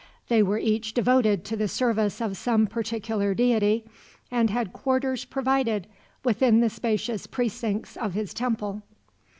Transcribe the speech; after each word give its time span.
They 0.29 0.41
were 0.41 0.57
each 0.57 0.95
devoted 0.95 1.45
to 1.45 1.55
the 1.55 1.67
service 1.67 2.21
of 2.21 2.35
some 2.35 2.65
particular 2.65 3.35
deity, 3.35 3.85
and 4.31 4.49
had 4.49 4.73
quarters 4.73 5.25
provided 5.25 5.85
within 6.25 6.59
the 6.59 6.71
spacious 6.71 7.27
precincts 7.27 7.95
of 7.97 8.15
his 8.15 8.33
temple. 8.33 8.81